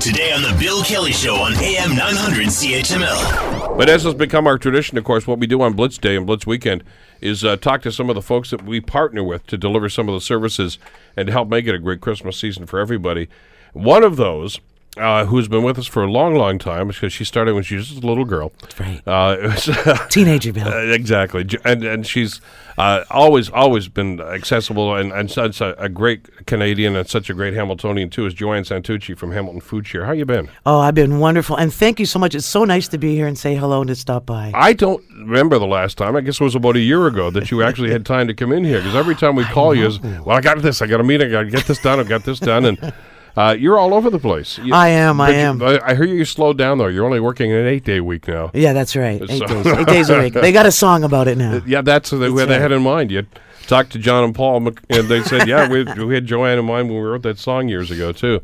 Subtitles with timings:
[0.00, 3.76] Today on The Bill Kelly Show on AM 900 CHML.
[3.76, 6.26] But as has become our tradition, of course, what we do on Blitz Day and
[6.26, 6.82] Blitz Weekend
[7.20, 10.08] is uh, talk to some of the folks that we partner with to deliver some
[10.08, 10.78] of the services
[11.18, 13.28] and to help make it a great Christmas season for everybody.
[13.74, 14.58] One of those,
[14.96, 17.76] uh, who's been with us for a long, long time, because she started when she
[17.76, 18.52] was just a little girl.
[18.60, 19.02] That's right.
[19.06, 19.70] Uh, was,
[20.08, 20.68] Teenager Bill.
[20.68, 22.40] Uh, exactly, and and she's
[22.76, 27.34] uh, always always been accessible and, and such a, a great Canadian and such a
[27.34, 28.26] great Hamiltonian too.
[28.26, 30.06] Is Joanne Santucci from Hamilton Food Share?
[30.06, 30.48] How you been?
[30.66, 31.56] Oh, I've been wonderful.
[31.56, 32.34] And thank you so much.
[32.34, 34.50] It's so nice to be here and say hello and to stop by.
[34.54, 36.16] I don't remember the last time.
[36.16, 38.52] I guess it was about a year ago that you actually had time to come
[38.52, 38.78] in here.
[38.78, 41.28] Because every time we call you, is well, I got this, I got a meeting,
[41.28, 42.92] I got to get this done, I've got this done, and
[43.36, 44.58] uh, you're all over the place.
[44.58, 45.40] You- I am, I but you-
[45.76, 45.80] am.
[45.84, 46.86] I hear you slowed down though.
[46.88, 48.50] You're only working an eight day week now.
[48.54, 49.20] Yeah, that's right.
[49.28, 49.66] Eight So- days.
[49.66, 50.34] Eight days a week.
[50.40, 51.60] They got a song about it now.
[51.66, 52.60] Yeah, that's way they right.
[52.60, 53.10] had in mind.
[53.10, 53.26] You
[53.66, 56.88] talked to John and Paul, and they said, "Yeah, we, we had Joanne in mind
[56.88, 58.40] when we wrote that song years ago too."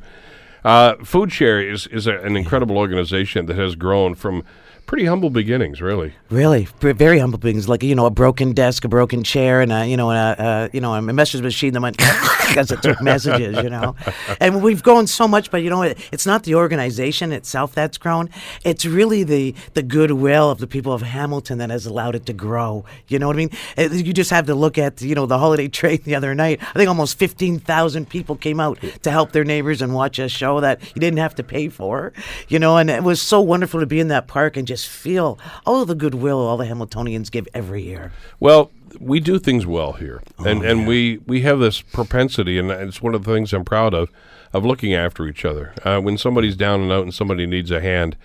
[0.65, 4.43] Uh, Food Share is is a, an incredible organization that has grown from
[4.87, 6.15] pretty humble beginnings, really.
[6.31, 7.69] Really, very humble beginnings.
[7.69, 10.81] like you know a broken desk, a broken chair, and a you know a, you
[10.81, 11.97] know a message machine that went
[12.49, 13.95] because it took messages, you know.
[14.41, 17.99] And we've grown so much, but you know it, it's not the organization itself that's
[17.99, 18.31] grown.
[18.65, 22.33] It's really the the goodwill of the people of Hamilton that has allowed it to
[22.33, 22.85] grow.
[23.09, 23.51] You know what I mean?
[23.77, 26.61] Uh, You just have to look at you know the holiday trade the other night.
[26.63, 30.29] I think almost fifteen thousand people came out to help their neighbors and watch a
[30.29, 32.13] show that you didn't have to pay for.
[32.49, 35.39] You know, and it was so wonderful to be in that park and just feel
[35.65, 38.13] all the goodwill all the Hamiltonians give every year.
[38.41, 42.71] Well, we do things well here, Oh, and and we we have this propensity, and
[42.71, 44.11] it's one of the things I'm proud of,
[44.53, 45.75] of looking after each other.
[45.85, 48.17] Uh, when somebody's down and out and somebody needs a hand.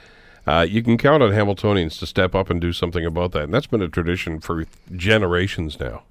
[0.48, 3.54] Uh, you can count on Hamiltonians to step up and do something about that, and
[3.54, 6.02] that's been a tradition for generations now.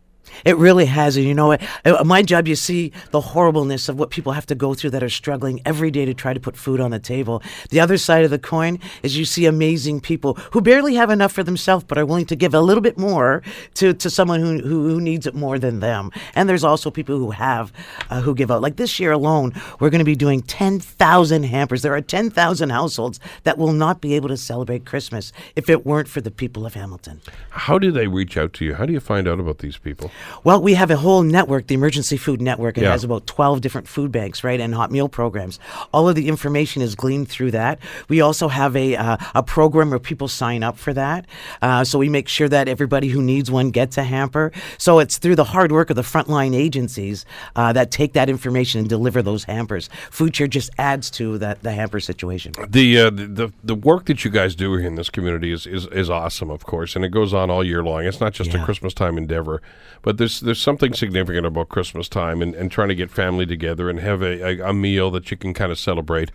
[0.45, 1.17] It really has.
[1.17, 1.63] And you know what?
[1.85, 5.03] Uh, My job, you see the horribleness of what people have to go through that
[5.03, 7.43] are struggling every day to try to put food on the table.
[7.71, 11.33] The other side of the coin is you see amazing people who barely have enough
[11.33, 13.43] for themselves but are willing to give a little bit more
[13.75, 16.11] to, to someone who, who, who needs it more than them.
[16.35, 17.73] And there's also people who have,
[18.11, 18.63] uh, who give out.
[18.63, 21.83] Like this year alone, we're going to be doing 10,000 hampers.
[21.83, 26.09] There are 10,000 households that will not be able to celebrate Christmas if it weren't
[26.09, 27.21] for the people of Hamilton.
[27.51, 28.75] How do they reach out to you?
[28.75, 30.11] How do you find out about these people?
[30.45, 32.79] Well, we have a whole network, the Emergency Food Network.
[32.79, 32.93] It Yeah.
[32.93, 35.59] has about 12 different food banks, right, and hot meal programs.
[35.93, 37.79] All of the information is gleaned through that.
[38.09, 41.27] We also have a, uh, a program where people sign up for that.
[41.63, 44.53] Uh, so we make sure that everybody who needs one gets a hamper.
[44.79, 47.25] So it's through the hard work of the frontline agencies
[47.57, 49.89] uh, that take that information and deliver those hampers.
[50.11, 52.53] Food Share just adds to that the hamper situation.
[52.69, 55.67] The, uh, the the the work that you guys do here in this community is,
[55.67, 58.05] is, is awesome, of course, and it goes on all year long.
[58.05, 59.63] It's not just a Christmas time endeavor,
[60.03, 63.91] but there's there's something significant about Christmas time and, and trying to get family together
[63.91, 66.31] and have a, a, a meal that you can kind of celebrate.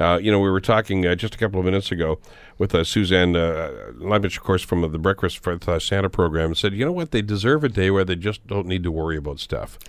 [0.00, 2.18] Uh, you know, we were talking uh, just a couple of minutes ago
[2.62, 6.56] with uh, Suzanne uh, Leibich, of course, from the Breakfast for uh, Santa program, and
[6.56, 9.16] said, you know what, they deserve a day where they just don't need to worry
[9.16, 9.80] about stuff.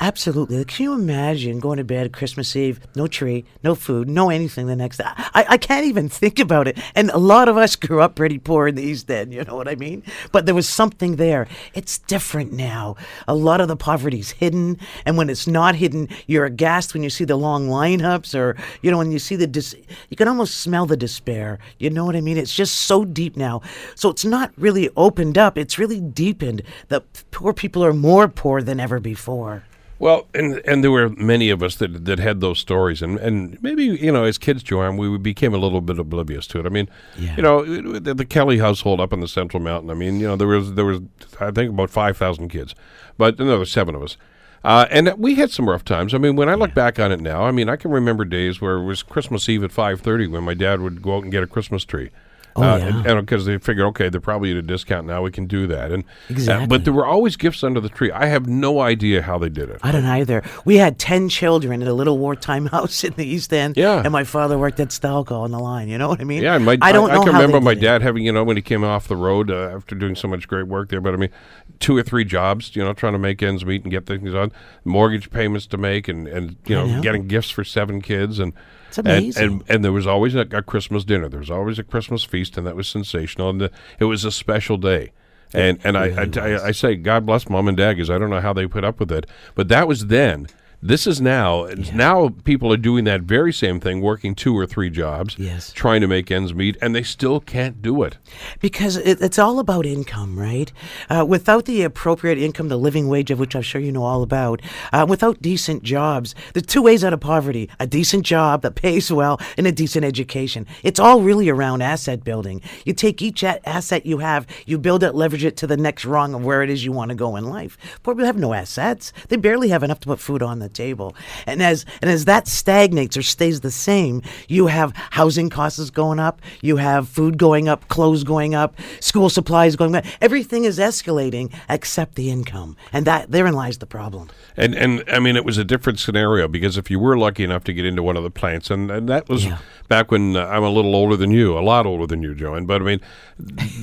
[0.00, 0.64] Absolutely.
[0.64, 4.76] Can you imagine going to bed Christmas Eve, no tree, no food, no anything the
[4.76, 5.06] next day?
[5.08, 6.78] I, I can't even think about it.
[6.94, 9.56] And a lot of us grew up pretty poor in the East End, you know
[9.56, 10.04] what I mean?
[10.30, 11.48] But there was something there.
[11.74, 12.94] It's different now.
[13.26, 14.78] A lot of the poverty's hidden.
[15.04, 18.90] And when it's not hidden, you're aghast when you see the long lineups or, you
[18.92, 19.74] know, when you see the, dis-
[20.10, 21.58] you can almost smell the despair.
[21.80, 22.36] You know what I mean?
[22.38, 23.62] It's just so deep now.
[23.94, 26.62] So it's not really opened up, it's really deepened.
[26.88, 29.64] The poor people are more poor than ever before.
[29.98, 33.62] Well, and and there were many of us that that had those stories, and, and
[33.62, 36.64] maybe you know, as kids, Joanne, we became a little bit oblivious to it.
[36.64, 36.88] I mean,
[37.18, 37.36] Yeah.
[37.36, 37.64] you know,
[37.98, 39.90] the, the Kelly household up in the Central Mountain.
[39.90, 41.00] I mean, you know, there was there was
[41.38, 42.74] I think about five thousand kids,
[43.18, 44.16] but were seven of us.
[44.62, 46.12] Uh, and we had some rough times.
[46.12, 48.60] I mean, when I look back on it now, I mean, I can remember days
[48.60, 51.32] where it was Christmas Eve at five thirty when my dad would go out and
[51.32, 52.10] get a Christmas tree.
[52.56, 53.12] Oh, uh, yeah.
[53.12, 55.92] and because they figured, okay, they're probably at a discount now, we can do that.
[55.92, 56.66] And uh, Exactly.
[56.66, 58.10] but there were always gifts under the tree.
[58.10, 59.78] I have no idea how they did it.
[59.82, 60.42] I don't either.
[60.64, 63.76] We had 10 children in a little wartime house in the East End.
[63.76, 64.02] Yeah.
[64.02, 65.88] And my father worked at Stelco on the line.
[65.88, 66.42] You know what I mean?
[66.42, 67.86] Yeah, my, I don't I, know can remember my did it.
[67.86, 70.48] dad having, you know, when he came off the road uh, after doing so much
[70.48, 71.00] great work there.
[71.00, 71.30] But I mean,
[71.78, 74.52] two or three jobs, you know, trying to make ends meet and get things on,
[74.84, 77.00] mortgage payments to make, and and you know, know.
[77.00, 78.52] getting gifts for seven kids, and
[78.90, 79.44] It's and- amazing.
[79.44, 81.28] And, and there was always a, a Christmas dinner.
[81.28, 83.48] There was always a Christmas feast, and that was sensational.
[83.48, 85.12] And the, it was a special day.
[85.52, 88.30] And and I, I, I I say God bless mom and dad because I don't
[88.30, 90.46] know how they put up with it, but that was then.
[90.82, 94.88] This is now now people are doing that very same thing, working two or three
[94.88, 95.74] jobs, Yes.
[95.74, 98.16] trying to make ends meet, and they still can't do it.
[98.60, 100.72] Because it, it's all about income, right?
[101.10, 104.22] Uh, without the appropriate income, the living wage of which I'm sure you know all
[104.22, 108.74] about, uh, without decent jobs, there's two ways out of poverty a decent job that
[108.74, 110.66] pays well and a decent education.
[110.82, 112.62] It's all really around asset building.
[112.86, 116.06] You take each a- asset you have, you build it, leverage it to the next
[116.06, 117.76] rung of where it is you want to go in life.
[118.02, 119.12] Poor people have no assets.
[119.28, 121.14] They barely have enough to put food on the table.
[121.46, 126.18] And as and as that stagnates or stays the same, you have housing costs going
[126.18, 130.04] up, you have food going up, clothes going up, school supplies going up.
[130.20, 132.76] Everything is escalating except the income.
[132.92, 134.30] And that therein lies the problem.
[134.56, 137.64] And and I mean, it was a different scenario because if you were lucky enough
[137.64, 139.58] to get into one of the plants, and, and that was Yeah.
[139.90, 142.64] Back when uh, I'm a little older than you, a lot older than you, Joanne.
[142.64, 143.00] But I mean,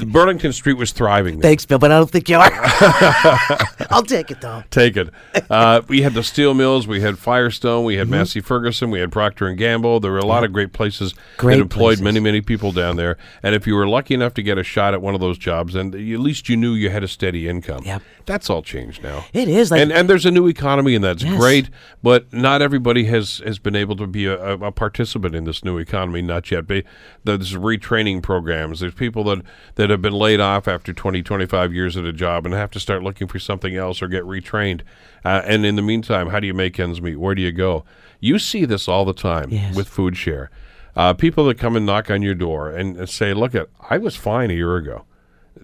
[0.07, 1.36] Burlington Street was thriving.
[1.36, 1.42] then.
[1.42, 2.50] Thanks, Bill, but I don't think you are.
[3.92, 4.63] I'll take it though.
[4.71, 5.09] Take it.
[5.50, 6.88] Uh, we had the steel mills.
[6.88, 7.83] We had Firestone.
[7.86, 8.00] We Mm-hmm.
[8.00, 8.92] had Massey Ferguson.
[8.92, 10.00] We had Procter and Gamble.
[10.00, 12.01] There were a lot of great places Great that employed places.
[12.04, 13.18] many, many people down there.
[13.44, 15.74] And if you were lucky enough to get a shot at one of those jobs,
[15.74, 17.81] then at least you knew you had a steady income.
[17.86, 18.01] Yep.
[18.27, 19.25] That's all changed now.
[19.33, 21.39] It is like and and there's a new economy, and that's Yes.
[21.39, 21.69] great.
[22.03, 25.77] But not everybody has has been able to be a, a participant in this new
[25.77, 25.97] economy.
[25.98, 26.68] Economy, not yet.
[26.68, 26.84] Be-
[27.24, 28.80] There's retraining programs.
[28.82, 29.42] There's people that
[29.76, 32.80] that have been laid off after 20, 25 years at a job and have to
[32.80, 34.82] start looking for something else or get retrained.
[35.26, 37.16] Uh, and in the meantime, how do you make ends meet?
[37.18, 37.84] Where do you go?
[38.20, 39.76] You see this all the time Yes.
[39.76, 40.50] with food share.
[40.96, 43.98] Uh, people that come and knock on your door and, and say, "Look, at I
[43.98, 45.06] was fine a year ago.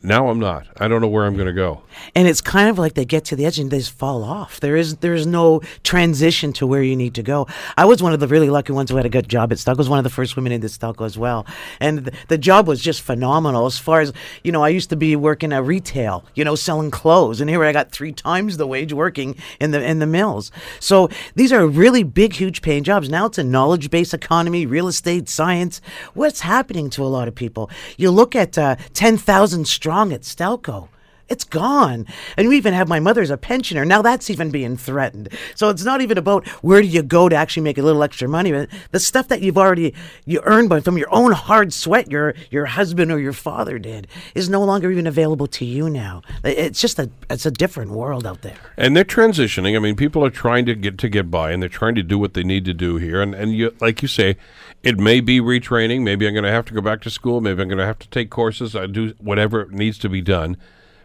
[0.01, 0.68] Now I'm not.
[0.78, 1.84] I don't know where I'm going to go."
[2.16, 4.60] and it's kind of like they get to the edge and they just fall off.
[4.60, 7.48] There is there's no transition to where you need to go.
[7.78, 9.75] I was one of the really lucky ones who had a good job at Stelco.
[9.75, 11.45] I was one of the first women into Stelco as well,
[11.80, 13.66] and th- the job was just phenomenal.
[13.66, 14.13] As far as
[14.44, 17.63] you know, I used to be working at retail, you know, selling clothes, and here
[17.63, 20.51] I got three times the wage working in the in the mills.
[20.80, 23.10] So these are really big, huge paying jobs.
[23.10, 25.81] Now it's a knowledge based economy, real estate, science.
[26.13, 27.69] What's happening to a lot of people?
[27.98, 30.88] You look at uh, ten thousand strong at Stelco.
[31.30, 32.06] It's gone.
[32.38, 33.86] And we even have my mother as a pensioner.
[33.86, 35.30] Now that's even being threatened.
[35.56, 38.28] So it's not even about where do you go to actually make a little extra
[38.28, 39.94] money, but the stuff that you've already
[40.25, 44.08] you earned by from your own hard sweat your your husband or your father did
[44.36, 46.22] is no longer even available to you now.
[46.44, 48.58] It's just a it's a different world out there.
[48.78, 49.75] And they're transitioning.
[49.75, 52.20] I mean, people are trying to get to get by, and they're trying to do
[52.20, 53.22] what they need to do here.
[53.22, 54.36] And and you, like you say,
[54.84, 56.02] it may be retraining.
[56.02, 57.40] Maybe I'm going to have to go back to school.
[57.42, 58.75] Maybe I'm going to have to take courses.
[58.75, 60.58] I do whatever needs to be done.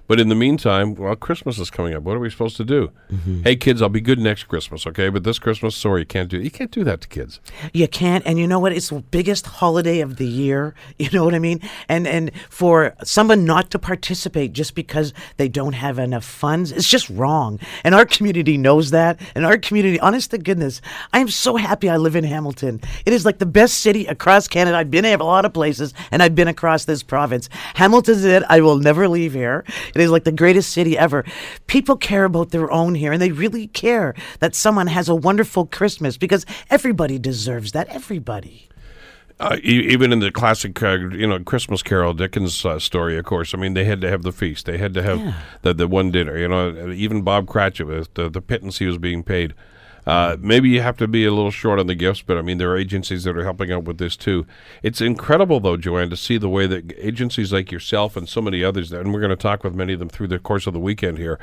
[0.09, 2.03] But in the meantime, well, Christmas is coming up.
[2.03, 2.91] What are we supposed to do?
[3.13, 3.43] Mm-hmm.
[3.43, 5.11] Hey, kids, I'll be good next Christmas, okay?
[5.11, 6.41] But this Christmas, sorry, you can't do.
[6.41, 7.41] You can't do that to kids.
[7.75, 8.73] You can't, and you know what?
[8.73, 10.75] It's the biggest holiday of the year.
[10.99, 11.61] You know what I mean?
[11.89, 16.89] And and for someone not to participate just because they don't have enough funds, it's
[16.89, 17.61] just wrong.
[17.85, 19.21] And our community knows that.
[19.35, 20.81] And our community, honest to goodness,
[21.13, 22.81] I am so happy I live in Hamilton.
[23.07, 24.77] It is like the best city across Canada.
[24.77, 27.49] I've been in a lot of places, and I've been across this province.
[27.75, 28.43] Hamilton's it.
[28.49, 29.65] I will never leave here.
[29.99, 31.25] It is like the greatest city ever.
[31.67, 35.67] People care about their own here, and they really care that someone has a wonderful
[35.67, 37.89] Christmas because everybody deserves that.
[37.89, 38.69] Everybody.
[39.41, 43.55] Uh, even in the classic, uh, you know, Christmas Carol, Dickens uh, story, of course.
[43.55, 44.67] I mean, they had to have the feast.
[44.67, 46.37] They had to have the the one dinner.
[46.37, 49.55] You know, even Bob Cratchit with the the pittance he was being paid.
[50.09, 52.57] Uh, maybe you have to be a little short on the gifts, but I mean,
[52.57, 54.47] there are agencies that are helping out with this too.
[54.83, 58.65] It's incredible, though, Joanne, to see the way that agencies like yourself and so many
[58.65, 60.81] others, and we're going to talk with many of them through the course of the
[60.81, 61.39] weekend here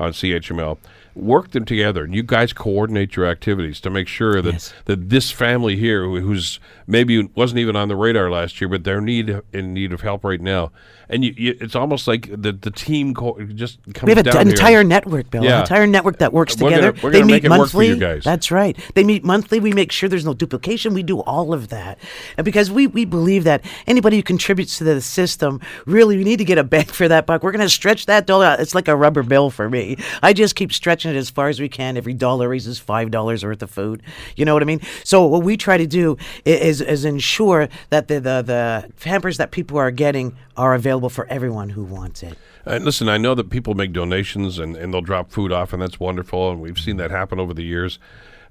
[0.00, 0.78] on CHML,
[1.18, 2.04] work them together.
[2.04, 4.72] And you guys coordinate your activities to make sure that Yes.
[4.86, 9.00] that this family here, who's maybe wasn't even on the radar last year, but they're
[9.00, 10.70] need in need of help right now,
[11.10, 14.48] and you, you, it's almost like the the team co- just comes We have an
[14.48, 15.44] entire network, Bill.
[15.44, 15.56] Yeah.
[15.56, 16.92] An entire network that works We're together.
[16.92, 17.88] gonna- we're they gonna meet make it work for monthly.
[17.88, 18.24] you guys.
[18.24, 18.76] That's right.
[18.94, 19.60] They meet monthly.
[19.60, 20.94] We make sure there's no duplication.
[20.94, 21.98] We do all of that,
[22.36, 26.38] and because we we believe that anybody who contributes to the system really we need
[26.38, 27.42] to get a bang for that buck.
[27.42, 28.56] We're going to stretch that dollar.
[28.58, 29.96] It's like a rubber bill for me.
[30.22, 31.96] I just keep stretching it as far as we can.
[31.96, 34.02] Every dollar raises five dollars worth of food.
[34.36, 34.80] You know what I mean?
[35.04, 39.50] So what we try to do is is ensure that the the, the hampers that
[39.50, 42.36] people are getting are available for everyone who wants it.
[42.64, 45.80] And listen, I know that people make donations and, and they'll drop food off, and
[45.80, 47.98] that's wonderful, and we've seen that happen over the years.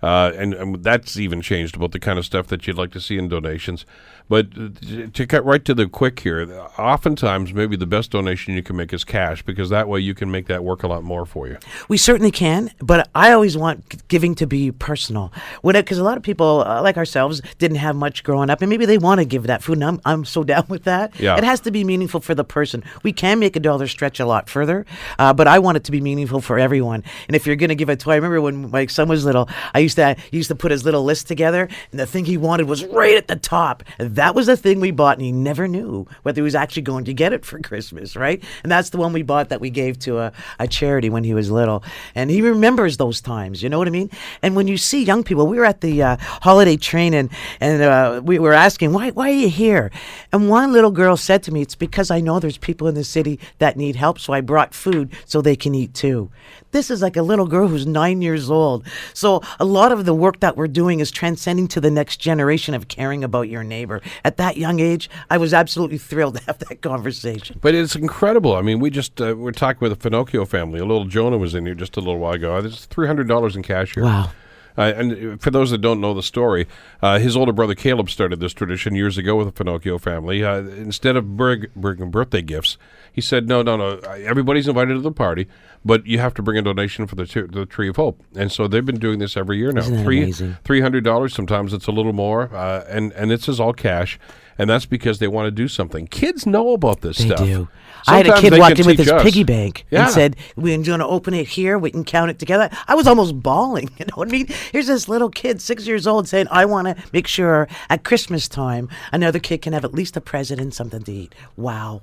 [0.02, 3.02] Uh, and, and that's even changed about the kind of stuff that you'd like to
[3.02, 3.86] see in donations.
[4.30, 8.76] But to cut right to the quick here, oftentimes maybe the best donation you can
[8.76, 11.48] make is cash because that way you can make that work a lot more for
[11.48, 11.58] you.
[11.88, 15.32] We certainly can, but I always want giving to be personal.
[15.64, 18.86] Because a lot of people, uh, like ourselves, didn't have much growing up, and maybe
[18.86, 21.18] they want to give that food, and I'm, I'm so down with that.
[21.20, 21.38] Yeah.
[21.38, 22.84] It has to be meaningful for the person.
[23.04, 24.86] We can make a dollar stretch a lot further,
[25.20, 27.04] uh, but I want it to be meaningful for everyone.
[27.28, 29.48] And if you're going to give a toy, I remember when my son was little,
[29.74, 32.38] I used to he used to put his little list together, and the thing he
[32.38, 33.84] wanted was right at the top.
[34.00, 36.84] And that was the thing we bought, and he never knew whether he was actually
[36.84, 38.44] going to get it for Christmas, right?
[38.64, 41.34] And that's the one we bought that we gave to a, a charity when he
[41.34, 41.84] was little.
[42.16, 44.10] And he remembers those times, you know what I mean?
[44.42, 47.30] And when you see young people, we were at the uh, holiday train, and,
[47.60, 49.92] and uh, we were asking, why, why are you here?
[50.32, 53.04] And one little girl said to me, It's because I know there's people in the
[53.04, 56.30] city that need help, so I brought food so they can eat too.
[56.72, 58.86] This is like a little girl who's nine years old.
[59.14, 62.74] So a lot of the work that we're doing is transcending to the next generation
[62.74, 64.02] of caring about your neighbor.
[64.26, 67.60] At that young age, I was absolutely thrilled to have that conversation.
[67.62, 68.56] But it's incredible.
[68.56, 70.80] I mean, we just uh, we're talking with the Finocchio family.
[70.80, 72.60] A little Jonah was in here just a little while ago.
[72.62, 74.04] There's three hundred dollars in cash here.
[74.04, 74.32] Wow.
[74.78, 76.68] Uh, and for those that don't know the story,
[77.02, 80.44] uh, his older brother Caleb started this tradition years ago with the Finocchio family.
[80.44, 82.78] Uh, instead of bring, bringing birthday gifts,
[83.12, 83.98] he said, "No, no, no.
[84.24, 85.48] Everybody's invited to the party,
[85.84, 88.52] but you have to bring a donation for the, t- the Tree of Hope." And
[88.52, 89.82] so they've been doing this every year now.
[89.82, 90.58] Isn't that Three amazing?
[90.64, 91.34] three hundred dollars.
[91.34, 94.20] Sometimes it's a little more, uh, and and this is all cash.
[94.60, 96.08] And that's because they want to do something.
[96.08, 97.46] Kids know about this They stuff.
[97.46, 97.68] do.
[98.08, 99.24] I had a kid they walk in with his us.
[99.24, 100.04] piggy bank Yeah.
[100.06, 101.78] and said, "We're going to open it here.
[101.80, 103.90] We can count it together." I was almost bawling.
[104.00, 104.48] You know what I mean?
[104.72, 108.48] Here's this little kid, six years old, saying, "I want to make sure at Christmas
[108.48, 112.02] time another kid can have at least a present and something to eat." Wow,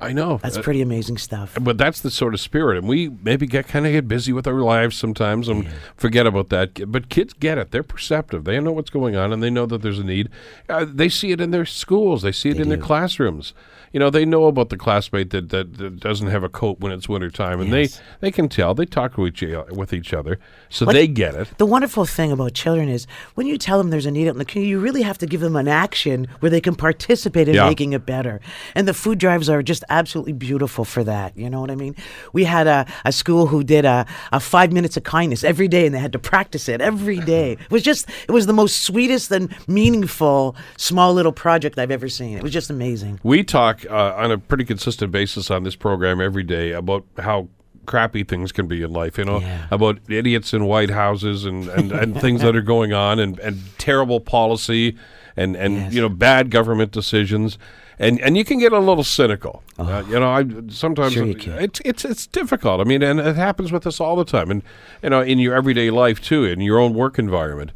[0.00, 0.38] I know.
[0.42, 1.56] that's Uh, pretty amazing stuff.
[1.60, 4.46] but that's the sort of spirit, and we maybe get kind of get busy with
[4.46, 6.90] our lives sometimes and forget about that.
[6.90, 8.44] But kids get it; they're perceptive.
[8.44, 10.28] They know what's going on, and they know that there's a need.
[10.68, 12.22] Uh, they see it in their schools.
[12.22, 13.54] They see it in their classrooms.
[13.92, 16.90] You know, they know about the classmate that, that, that doesn't have a coat when
[16.90, 18.00] it's wintertime, and Yes.
[18.20, 18.74] they they can tell.
[18.74, 21.56] They talk to each with each other, so Like- they get it.
[21.58, 24.38] The wonderful thing about children is when you tell them there's a need out in
[24.38, 27.54] the community, you really have to give them an action where they can participate in
[27.54, 27.68] Yeah.
[27.68, 28.40] making it better.
[28.74, 31.36] And the food drives are just absolutely beautiful for that.
[31.36, 31.94] You know what I mean?
[32.32, 35.86] We had a, a school who did a, a five minutes of kindness every day
[35.86, 37.52] and they had to practice it every day.
[37.64, 42.08] It was just, it was the most sweetest and meaningful small little project I've ever
[42.08, 42.36] seen.
[42.36, 43.20] It was just amazing.
[43.22, 47.48] We talk uh, on a pretty consistent basis on this program every day about how
[47.86, 49.66] crappy things can be in life, you know, Yeah.
[49.70, 53.58] about idiots in White Houses and, and, and things that are going on and, and
[53.78, 54.96] terrible policy
[55.36, 55.92] and, and Yes.
[55.94, 57.58] you know, bad government decisions.
[57.98, 60.28] And, and you can get a little cynical, uh, you know.
[60.30, 61.16] I sometimes Oh.
[61.16, 61.58] Sure you can.
[61.60, 62.80] it's it's it's difficult.
[62.80, 64.62] I mean, and it happens with us all the time, and
[65.02, 67.70] you know, in your everyday life too, in your own work environment.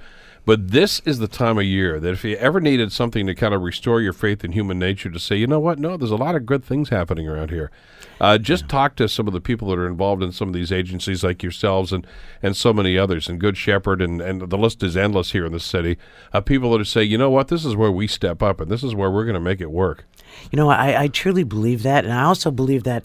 [0.49, 3.53] But this is the time of year that if you ever needed something to kind
[3.53, 6.17] of restore your faith in human nature, to say, you know what, no, there's a
[6.17, 7.71] lot of good things happening around here.
[8.19, 10.73] Uh, just talk to some of the people that are involved in some of these
[10.73, 12.07] agencies, like yourselves and,
[12.43, 15.53] and so many others, and Good Shepherd, and, and the list is endless here in
[15.53, 15.99] the city.
[16.33, 18.71] Uh, people that are say, you know what, this is where we step up, and
[18.71, 20.07] this is where we're going to make it work.
[20.51, 22.05] You know, I, I truly believe that.
[22.05, 23.03] And I also believe that,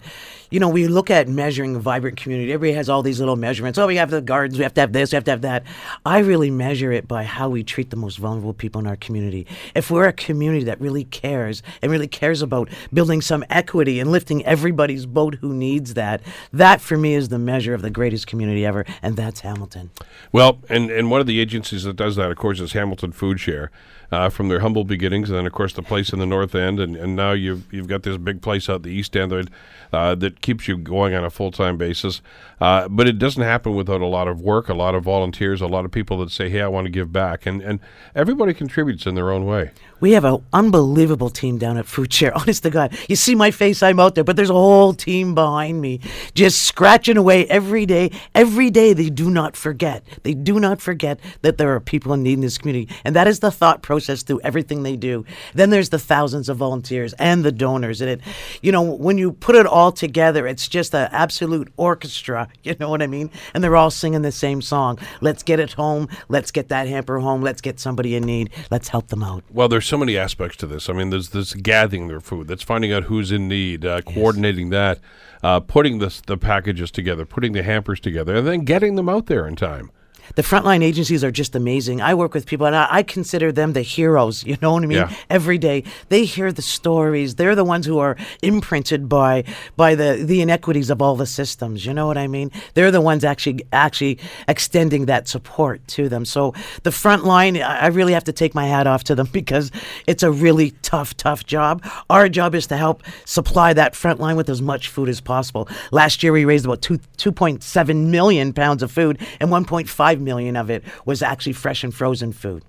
[0.50, 2.52] you know, we look at measuring a vibrant community.
[2.52, 3.78] Everybody has all these little measurements.
[3.78, 5.64] Oh, we have the gardens, we have to have this, we have to have that.
[6.04, 9.46] I really measure it by how we treat the most vulnerable people in our community.
[9.74, 14.10] If we're a community that really cares and really cares about building some equity and
[14.10, 16.22] lifting everybody's boat who needs that,
[16.52, 18.86] that for me is the measure of the greatest community ever.
[19.02, 19.90] And that's Hamilton.
[20.32, 23.40] Well, and, and one of the agencies that does that, of course, is Hamilton Food
[23.40, 23.70] Share.
[24.12, 26.78] Uh, from their humble beginnings, and then of course the place in the north end,
[26.78, 29.48] and, and now you've you've got this big place out the east end that,
[29.92, 32.20] uh, that keeps you going on a full time basis.
[32.60, 35.66] Uh, but it doesn't happen without a lot of work, a lot of volunteers, a
[35.66, 37.80] lot of people that say, "Hey, I want to give back," and and
[38.14, 39.70] everybody contributes in their own way.
[40.04, 42.34] We have an unbelievable team down at Food Share.
[42.38, 45.34] Honest to God, you see my face, I'm out there, but there's a whole team
[45.34, 46.00] behind me,
[46.34, 48.10] just scratching away every day.
[48.34, 50.04] Every day, they do not forget.
[50.22, 53.26] They do not forget that there are people in need in this community, and that
[53.26, 55.24] is the thought process through everything they do.
[55.54, 58.20] Then there's the thousands of volunteers and the donors, and it,
[58.60, 62.48] you know, when you put it all together, it's just an absolute orchestra.
[62.64, 63.30] You know what I mean?
[63.52, 64.98] And they're all singing the same song.
[65.20, 66.08] Let's get it home.
[66.28, 67.42] Let's get that hamper home.
[67.42, 68.50] Let's get somebody in need.
[68.70, 69.44] Let's help them out.
[69.50, 70.88] Well, there's so many aspects to this.
[70.88, 74.70] I mean, there's this gathering their food, that's finding out who's in need, uh, coordinating
[74.70, 75.00] that,
[75.42, 79.26] uh, putting the the packages together, putting the hampers together, and then getting them out
[79.26, 79.90] there in time.
[80.34, 82.00] The frontline agencies are just amazing.
[82.00, 84.44] I work with people, and I, I consider them the heroes.
[84.54, 84.98] You know what I mean?
[84.98, 85.14] Yeah.
[85.30, 87.34] Every day, they hear the stories.
[87.34, 89.42] They're the ones who are imprinted by
[89.76, 91.84] by the the inequities of all the systems.
[91.84, 92.52] You know what I mean?
[92.74, 96.24] They're the ones actually actually extending that support to them.
[96.24, 96.54] So
[96.84, 99.72] the front line, I really have to take my hat off to them because
[100.06, 101.82] it's a really tough, tough job.
[102.08, 105.68] Our job is to help supply that front line with as much food as possible.
[105.90, 109.64] Last year, we raised about two two point seven million pounds of food, and one
[109.64, 112.62] point five million of it was actually fresh and frozen food.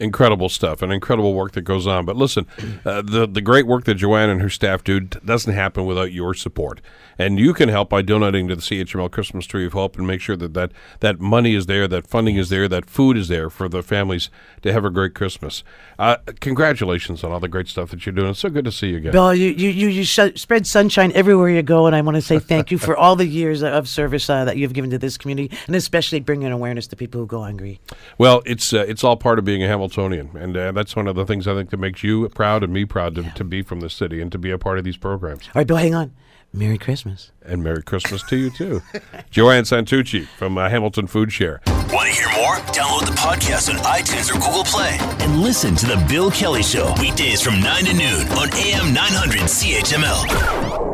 [0.00, 2.04] Incredible stuff and incredible work that goes on.
[2.04, 2.46] But listen,
[2.84, 6.34] uh, the the great work that Joanne and her staff do doesn't happen without your
[6.34, 6.80] support.
[7.20, 10.22] And you can help by donating to the CHML Christmas Tree of Hope and make
[10.22, 13.50] sure that that, that money is there, that funding is there, that food is there
[13.50, 14.30] for the families
[14.62, 15.62] to have a great Christmas.
[15.98, 18.30] Uh, congratulations on all the great stuff that you're doing.
[18.30, 19.12] It's so good to see you again.
[19.12, 22.22] Bill, you you you, you sh- spread sunshine everywhere you go, and I want to
[22.22, 25.18] say thank you for all the years of service uh, that you've given to this
[25.18, 27.80] community, and especially bringing awareness to people who go hungry.
[28.16, 31.16] Well, it's uh, it's all part of being a Hamiltonian, and uh, that's one of
[31.16, 33.80] the things I think that makes you proud and me proud to, to be from
[33.80, 35.46] the city and to be a part of these programs.
[35.48, 36.12] All right, Bill, hang on.
[36.52, 37.30] Merry Christmas.
[37.42, 38.82] And Merry Christmas to you too,
[39.30, 41.60] Joanne Santucci from uh, Hamilton Food Share.
[41.66, 42.56] Want to hear more?
[42.72, 46.92] Download the podcast on iTunes or Google Play and listen to The Bill Kelly Show
[47.00, 50.89] weekdays from 9 to noon on AM 900 CHML.